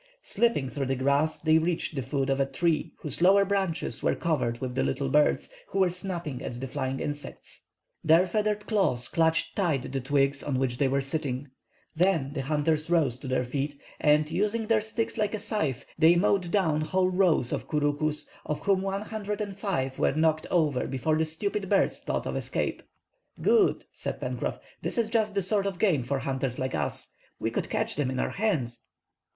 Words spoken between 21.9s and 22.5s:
thought of